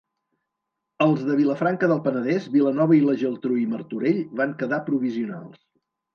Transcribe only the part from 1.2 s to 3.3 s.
de Vilafranca del Penedès, Vilanova i la